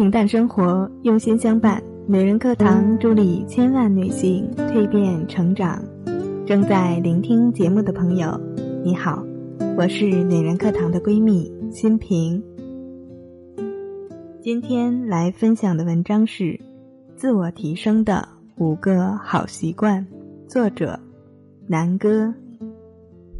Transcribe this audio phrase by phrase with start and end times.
[0.00, 1.78] 平淡生活，用心相伴。
[2.06, 5.78] 女人课堂助力千万女性蜕变成长。
[6.46, 8.40] 正在聆听节目的朋友，
[8.82, 9.22] 你好，
[9.76, 12.42] 我是女人课堂的闺蜜心平。
[14.40, 16.44] 今天来分享的文章是
[17.14, 20.06] 《自我提升的五个好习惯》，
[20.50, 20.98] 作者
[21.66, 22.32] 南哥。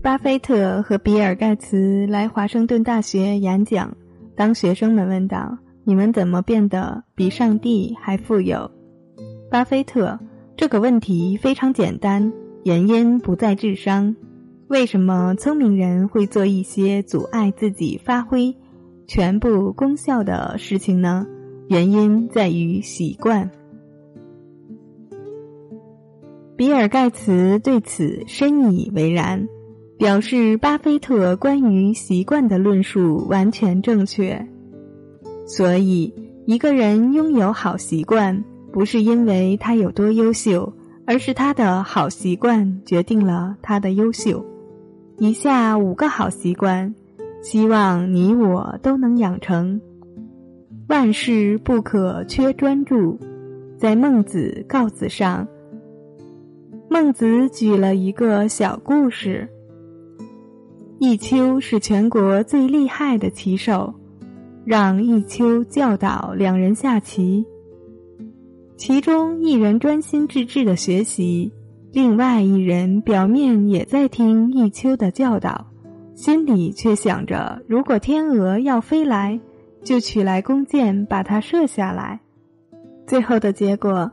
[0.03, 3.97] 巴菲特和比尔盖茨来华盛顿大学演讲，
[4.37, 5.57] 当学生们问道
[5.91, 8.71] ：“你们怎么变得比上帝还富有？”
[9.51, 10.21] 巴菲特
[10.57, 12.33] ：“这个问题非常简单，
[12.63, 14.15] 原因不在智商。
[14.69, 18.55] 为什么聪明人会做一些阻碍自己发挥
[19.09, 21.27] 全部功效的事情呢？
[21.69, 23.51] 原因在于习惯。”
[26.57, 29.49] 比尔盖茨对此深以为然。
[29.99, 34.49] 表示巴菲特关于习惯的论述完全正确，
[35.53, 36.15] 所以
[36.47, 40.73] 一个人拥有好习惯，不是因为他有多优秀，
[41.05, 44.47] 而是他的好习惯决定了他的优秀。
[45.19, 46.95] 以下五个好习惯，
[47.43, 49.81] 希望你我都能养成。
[50.87, 53.19] 万事不可缺专注，
[53.77, 55.49] 在孟子告子上，
[56.89, 59.49] 孟子举了一个小故事。
[61.01, 63.93] 弈秋是全国最厉害的棋手，
[64.65, 67.45] 让弈秋教导两人下棋。
[68.77, 71.53] 其中一人专心致志的学习，
[71.93, 75.67] 另外一人表面也在听弈秋的教导，
[76.15, 79.41] 心里却想着：如果天鹅要飞来，
[79.83, 82.21] 就取来弓箭把它射下来。
[83.07, 84.11] 最后的结果，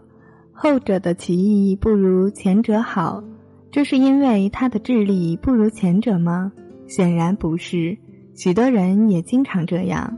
[0.51, 3.23] 后者的棋艺不如前者好，
[3.71, 6.51] 这是因为他的智力不如前者吗？
[6.87, 7.97] 显然不是，
[8.35, 10.17] 许多人也经常这样，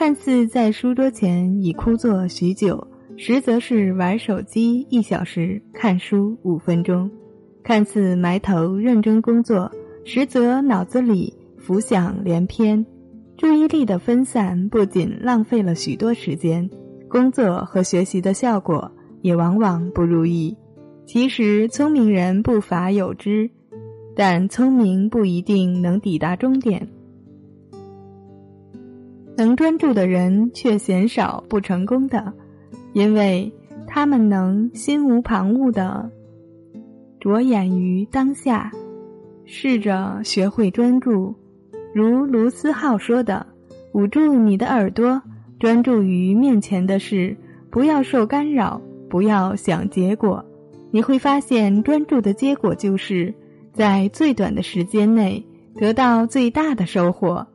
[0.00, 2.88] 看似在书桌前已枯坐许久，
[3.18, 7.10] 实则是玩手机一小时，看书五分钟；
[7.62, 9.70] 看似埋头认真工作，
[10.06, 12.86] 实则脑子里浮想联翩。
[13.36, 16.70] 注意力的分散不仅浪费了许多时间，
[17.06, 18.90] 工作和学习的效果
[19.20, 20.56] 也往往不如意。
[21.04, 23.50] 其实聪明人不乏有之。
[24.16, 26.88] 但聪明不一定能抵达终点，
[29.40, 32.30] 能专注的人却鲜少不成功的，
[32.92, 33.50] 因为
[33.86, 36.10] 他们能心无旁骛的
[37.18, 38.70] 着眼于当下，
[39.46, 41.34] 试着学会专注。
[41.94, 43.46] 如卢思浩说的
[43.94, 45.22] ：“捂住你的耳朵，
[45.58, 47.34] 专注于面前的事，
[47.70, 50.44] 不要受干扰，不要想结果。
[50.90, 53.32] 你会发现，专注的结果就是。”
[53.72, 55.46] 在最短的时间内
[55.76, 57.46] 得到最大的收获，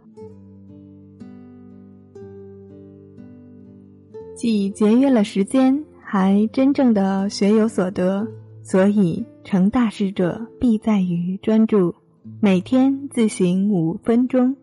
[4.46, 8.28] 既节约了时间，还真正的学有所得。
[8.62, 11.96] 所以，成大事者必在于专注。
[12.40, 14.56] 每天自行五分钟。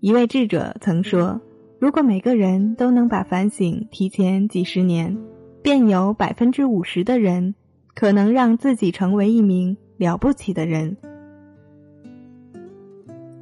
[0.00, 1.40] 一位智者曾说
[1.78, 5.16] ：“如果每个人都能把反省提前几十年，
[5.62, 7.54] 便有百分之五十的人
[7.94, 10.96] 可能让自己成为一名。”了不起的人，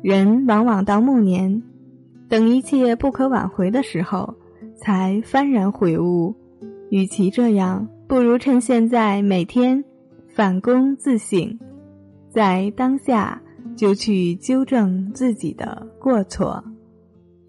[0.02, 1.62] 人往往到暮年，
[2.28, 4.34] 等一切不可挽回的时候，
[4.78, 6.34] 才幡然悔悟。
[6.90, 9.84] 与其这样，不如趁现在每天
[10.34, 11.58] 反躬自省，
[12.30, 13.42] 在当下
[13.76, 16.64] 就去纠正自己的过错。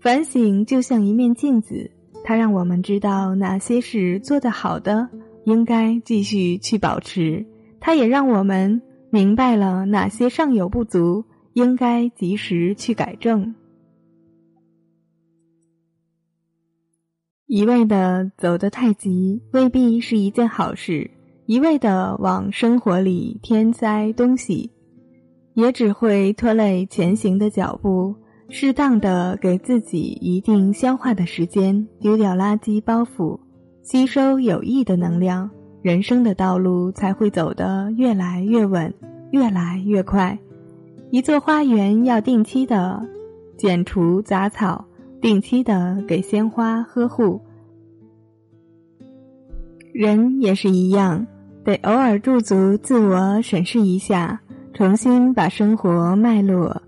[0.02, 1.90] 反省就像一面镜子，
[2.24, 5.08] 它让我们知道哪些是做得好的，
[5.46, 7.46] 应该继续去保持；
[7.80, 8.82] 它也让我们。
[9.12, 13.56] 明白了哪些尚有不足，应该及时去改正。
[17.50, 21.10] 一味的走得太急，未必是一件好事；
[21.48, 24.70] 一味的往生活里添塞东西，
[25.56, 28.16] 也只会拖累前行的脚步。
[28.50, 33.40] 适当的给自己一定消化的时间，丢掉垃圾包袱，
[33.81, 35.50] 吸收有益的能量。
[35.81, 38.94] 人生的道路才会走得越来越稳，
[39.31, 40.38] 越来越快。
[41.10, 43.10] 一座花园要定期的
[43.57, 44.86] 剪除杂草，
[45.21, 47.42] 定期的给鲜花呵护。
[49.94, 51.27] 人也是一样，
[51.63, 54.42] 得偶尔驻足，自我审视一下，
[54.74, 56.81] 重新把生活脉络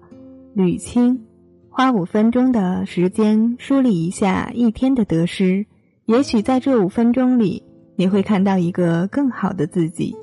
[0.55, 1.21] 捋清，
[1.69, 5.65] 花五分钟的时间梳理一下一天的得失。
[6.05, 7.63] 也许在这五分钟里。
[7.97, 10.15] 你会看到一个更好的自己。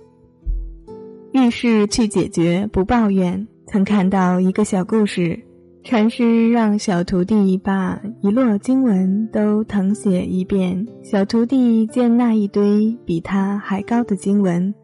[1.30, 3.46] 遇事去解决，不抱怨。
[3.68, 5.38] 曾看到一个小故事：
[5.84, 10.86] 禅师让小徒弟把一摞经文都誊写一遍。
[11.02, 14.74] 小徒弟见那一堆比他还高的经文，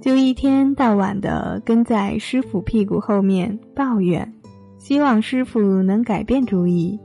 [0.00, 4.32] 就一天到晚的跟在师傅屁股后面抱怨，
[4.78, 6.98] 希望师傅能改变主意。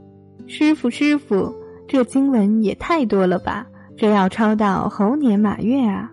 [0.48, 1.54] 师傅，师傅，
[1.86, 3.66] 这经文也太多了吧？
[3.96, 6.10] 这要抄到猴年马月啊！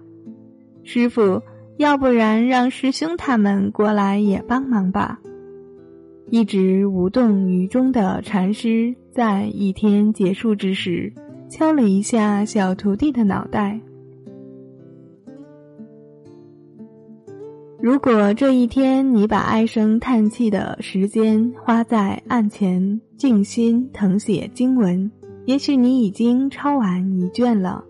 [0.83, 1.41] 师傅，
[1.77, 5.19] 要不然让师兄他们过来也帮忙吧。
[6.29, 11.13] 一直无动于衷的禅师，在一天结束之时，
[11.49, 13.79] 敲了一下小徒弟的脑袋。
[17.79, 25.11] 如果这一天你把唉声叹气的时间花在案前静心誊写经文，
[25.45, 27.83] 也许你已经抄完一卷了。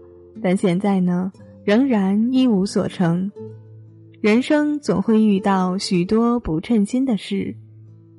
[0.43, 1.31] 但现在呢，
[1.63, 3.31] 仍然一无所成。
[4.19, 7.55] 人生总会遇到许多不称心的事。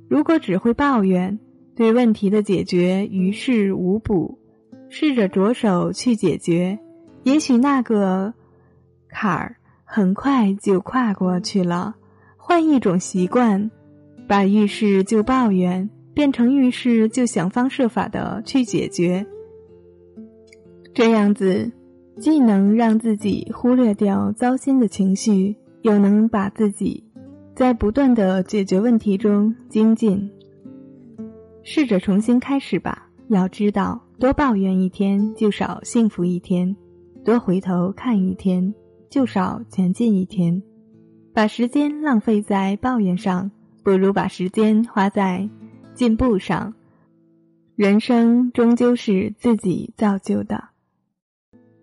[0.09, 1.39] 如果只会抱怨，
[1.75, 4.39] 对问题的解决于事无补，
[4.89, 6.79] 试着着手去解决，
[7.25, 8.33] 也许那个
[9.09, 11.97] 坎儿很快就跨过去了。
[12.37, 13.71] 换一种习惯，
[14.29, 19.27] 把遇事就抱怨变成遇事就想方设法的去解决，
[20.95, 21.73] 这样子
[22.21, 27.03] 既能让自己忽略掉糟心的情绪，又能把自己。
[27.57, 30.31] 在不断的解决问题中精进，
[31.63, 33.09] 试着重新开始吧。
[33.29, 36.77] 要知道，多抱怨一天就少幸福一天，
[37.25, 38.75] 多回头看一天
[39.09, 40.63] 就少前进一天。
[41.33, 43.51] 把时间浪费在抱怨上，
[43.83, 45.49] 不如把时间花在
[45.95, 46.75] 进步上。
[47.75, 50.63] 人生终究是自己造就的，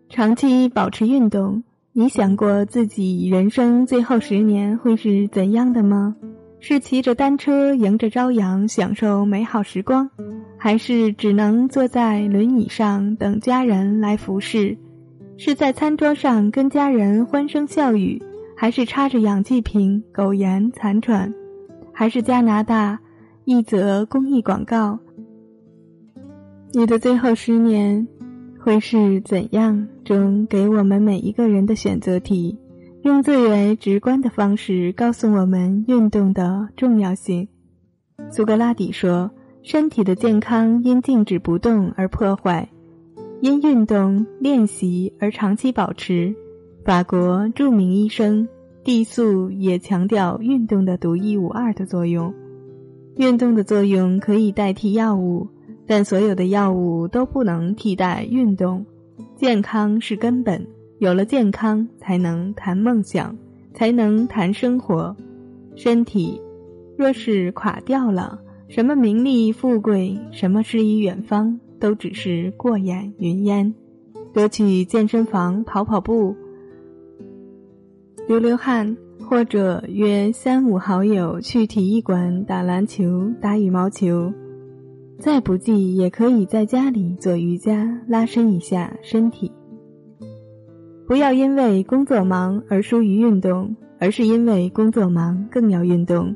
[0.07, 1.63] 长期保持运动。
[1.95, 6.15] 你想过自己人生最后十年会是怎样的吗？
[6.59, 10.09] 是骑着单车迎着朝阳享受美好时光，
[10.57, 14.75] 还是只能坐在轮椅上等家人来服侍？
[15.37, 18.19] 是在餐桌上跟家人欢声笑语，
[18.57, 21.31] 还是插着氧气瓶苟延残喘？
[21.93, 22.99] 还是加拿大
[23.45, 24.97] 一则公益广告？
[26.71, 28.07] 你的最后十年。
[28.59, 29.89] 会是怎样？
[30.03, 32.59] 中给我们每一个人的选择题，
[33.01, 37.47] 用最为直观的方式告诉我们运动的重要性。
[38.29, 39.31] 苏格拉底说
[39.63, 42.69] ：“身体的健康因静止不动而破坏，
[43.41, 46.35] 因运动练习而长期保持。”
[46.85, 48.47] 法国著名医生
[48.83, 52.33] 蒂素也强调运动的独一无二的作用。
[53.15, 55.47] 运动的作用可以代替药物。
[55.85, 58.85] 但所有的药物都不能替代运动，
[59.43, 60.65] 健康是根本。
[60.99, 63.37] 有了健康，才能谈梦想，
[63.73, 65.13] 才能谈生活。
[65.75, 66.41] 身体
[66.97, 73.75] 若是垮掉了，什么名利富贵，什么诗与远方，都只是过眼云烟。
[74.33, 76.33] 多去健身房跑跑步，
[78.29, 78.95] 流流汗，
[79.27, 84.31] 或者约三五好友去体育馆打篮球、打羽毛球。
[85.23, 89.49] 再不济，也可以在家里做瑜伽，拉伸一下身体。
[91.07, 96.35] 不要因为工作忙而疏于运动，而是因为工作忙更要运动。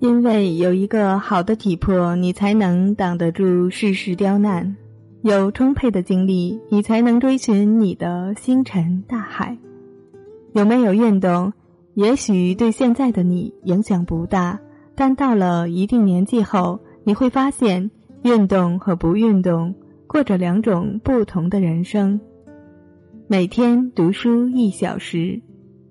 [0.00, 4.74] 因为有一个好的体魄，你才能挡得住世事刁难；
[5.20, 9.58] 有充沛的精力，你才能追寻你的星辰大海。
[10.54, 11.52] 有没有运动，
[11.92, 14.58] 也许对现在的你影响不大，
[14.94, 16.80] 但到了一定年纪后。
[17.04, 17.90] 你会发现，
[18.22, 19.74] 运动和不运动
[20.06, 22.20] 过着两种不同的人生。
[23.26, 25.40] 每天读书一小时，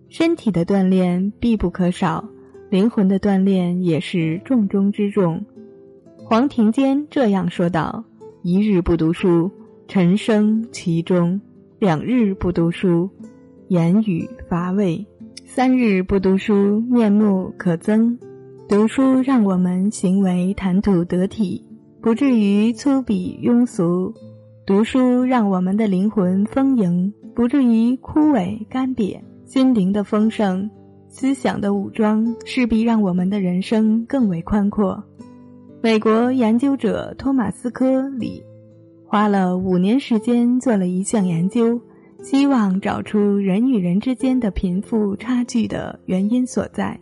[0.08, 2.30] 身体的锻炼必不可少，
[2.70, 5.46] 灵魂的锻炼也是重中之重。
[6.18, 8.06] 黄庭坚这样说道
[8.42, 9.52] ：“一日不读书，
[9.90, 11.42] 沉生其中；
[11.78, 13.10] 两日不读书，
[13.68, 15.06] 言语乏味；
[15.46, 18.18] 三日不读书，面目可憎。”
[18.72, 21.62] 读书让我们行为谈吐得体，
[22.02, 24.14] 不至于粗鄙庸俗；
[24.66, 29.20] 读书让我们的灵魂丰盈，不至于枯萎干瘪。
[29.44, 30.70] 心灵的丰盛，
[31.10, 35.04] 思想的武装，势必让我们的人生更为宽阔。
[35.82, 38.42] 美国研究者托马斯·科里
[39.06, 41.78] 花了五年时间做了一项研究，
[42.24, 46.98] 希望找出人与人之间的贫富差距的原因所在。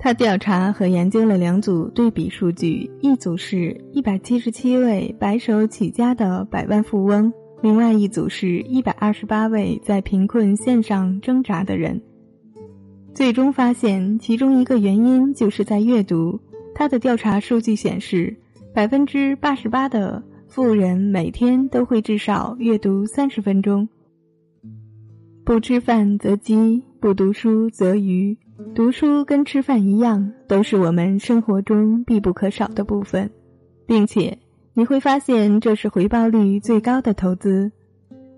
[0.00, 12.00] 他调查和研究了两组对比数据，一组是一百七十七位白手起家的百万富翁，另外一组是一百二十八位在贫困线上挣扎的人。
[13.12, 16.38] 最终发现，其中一个原因就是在阅读，
[16.76, 18.36] 他的调查数据显示，
[18.72, 23.88] 百分之八十八的富人每天都会至少阅读三十分钟。
[25.44, 28.38] 不吃饭则饥，不读书则愚。
[28.78, 33.32] 读书跟吃饭一样，都是我们生活中必不可少的部分，
[33.88, 34.38] 并且
[34.72, 37.72] 你会发现这是回报率最高的投资。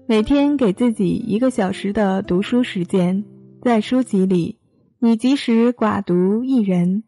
[0.07, 3.23] 每天给自己一个小时的读书时间，
[3.61, 4.57] 在书籍里，
[4.99, 7.03] 你即使寡读一人，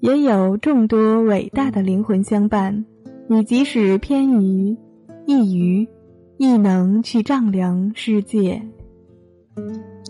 [0.00, 2.84] 也有众多伟大的灵魂相伴；
[3.28, 4.76] 你即使偏于
[5.26, 5.88] 一隅，
[6.38, 8.60] 亦能去丈量世界。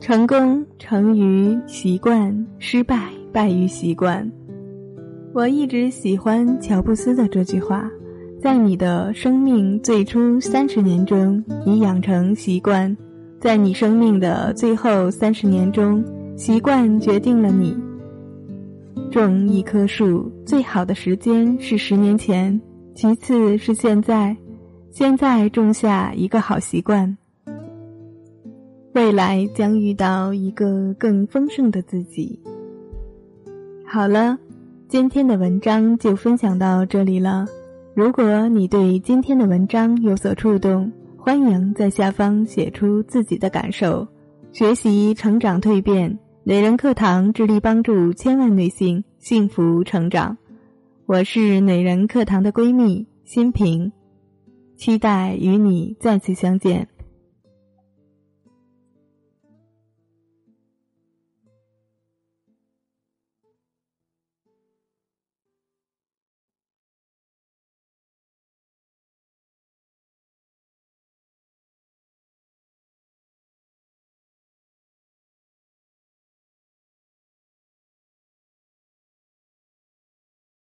[0.00, 4.28] 成功成于习惯，失败败于习惯。
[5.35, 7.88] 我一直喜欢乔布斯的这句话：
[8.40, 12.97] 在你的生命最初三十年中，你养成习惯；
[13.38, 16.02] 在你生命的最后三十年中，
[16.35, 17.76] 习惯决定了你。
[19.11, 22.59] 种一棵树最好的时间是十年前，
[22.95, 24.35] 其次是现在。
[24.90, 27.16] 现在种下一个好习惯。
[28.92, 32.40] 未来将遇到一个更丰盛的自己。
[33.87, 34.37] 好了，
[34.88, 37.47] 今天的文章就分享到这里了。
[37.94, 44.09] 如果你对今天的文章有所触动，欢迎在下方写出自己的感受。
[44.52, 50.37] 学习、成长、蜕变，美人课堂致力帮助千万女性幸福成长。
[51.06, 53.92] 我是美人课堂的闺蜜心平，
[54.76, 56.88] 期待与你再次相见。